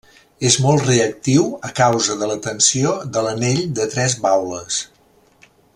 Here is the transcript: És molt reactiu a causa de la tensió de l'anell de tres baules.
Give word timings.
És 0.47 0.55
molt 0.61 0.85
reactiu 0.87 1.43
a 1.69 1.71
causa 1.81 2.17
de 2.23 2.31
la 2.31 2.39
tensió 2.47 2.97
de 3.17 3.23
l'anell 3.27 3.63
de 3.81 3.87
tres 3.93 4.17
baules. 4.25 4.85